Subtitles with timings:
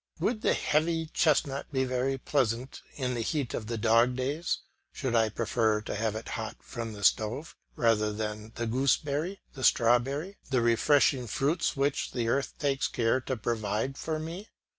[0.19, 4.57] Would the heavy chestnut be very pleasant in the heat of the dog days;
[4.91, 9.63] should I prefer to have it hot from the stove, rather than the gooseberry, the
[9.63, 14.49] strawberry, the refreshing fruits which the earth takes care to provide for me.